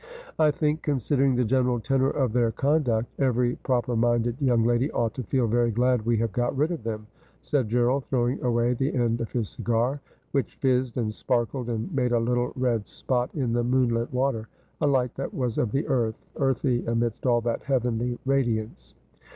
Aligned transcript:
'I 0.39 0.49
think, 0.49 0.81
considering 0.81 1.35
the 1.35 1.45
general 1.45 1.79
tenor 1.79 2.09
of 2.09 2.33
their 2.33 2.51
conduct, 2.51 3.13
every 3.19 3.57
proper 3.57 3.95
minded 3.95 4.35
young 4.41 4.63
lady 4.63 4.89
ought 4.93 5.13
to 5.13 5.21
feel 5.21 5.45
very 5.45 5.69
glad 5.69 6.07
we 6.07 6.17
have 6.17 6.31
got 6.31 6.57
rid 6.57 6.71
of 6.71 6.81
them,' 6.83 7.05
said 7.43 7.69
Gerald, 7.69 8.05
throwing 8.05 8.41
away 8.43 8.73
the 8.73 8.91
end 8.95 9.21
of 9.21 9.31
his 9.31 9.47
cigar, 9.49 10.01
which 10.31 10.55
fizzed 10.55 10.97
and 10.97 11.13
sparkled 11.13 11.69
and 11.69 11.93
made 11.93 12.13
a 12.13 12.19
little 12.19 12.51
red 12.55 12.87
spot 12.87 13.29
in 13.35 13.53
the 13.53 13.63
moonlit 13.63 14.11
water, 14.11 14.47
a 14.81 14.87
light 14.87 15.13
that 15.17 15.35
was 15.35 15.59
of 15.59 15.71
the 15.71 15.85
earth 15.87 16.25
earthy 16.35 16.83
amidst 16.87 17.27
all 17.27 17.41
that 17.41 17.61
heavenly 17.61 18.17
radiance. 18.25 18.95